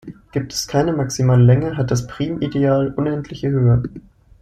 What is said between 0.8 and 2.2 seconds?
maximale Länge, hat das